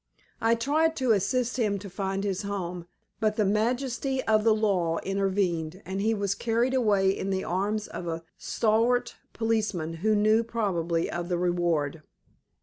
[0.41, 2.87] I tried to assist him to find his home,
[3.19, 7.85] but the majesty of the law intervened, and he was carried away in the arms
[7.85, 12.01] of a stalwart policeman who knew, probably, of the reward.